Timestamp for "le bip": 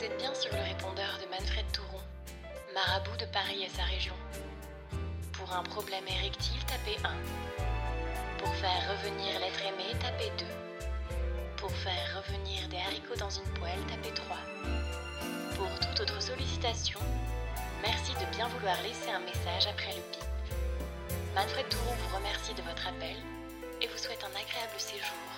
19.92-20.24